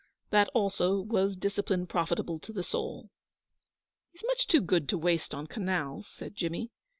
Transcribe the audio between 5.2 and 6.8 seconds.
on canals,' said Jimmy.